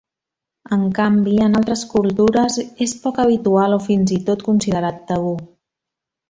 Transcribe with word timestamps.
En 0.75 0.85
canvi, 0.99 1.33
en 1.47 1.59
altres 1.59 1.83
cultures 1.91 2.57
és 2.87 2.95
poc 3.03 3.21
habitual 3.25 3.77
o 3.77 3.79
fins 3.89 4.15
i 4.17 4.19
tot 4.31 4.43
considerat 4.49 5.05
tabú. 5.13 5.37